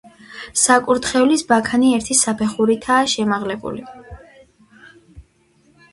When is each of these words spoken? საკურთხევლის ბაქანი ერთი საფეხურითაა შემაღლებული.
საკურთხევლის 0.61 1.43
ბაქანი 1.51 1.91
ერთი 1.99 2.17
საფეხურითაა 2.21 3.11
შემაღლებული. 3.15 3.87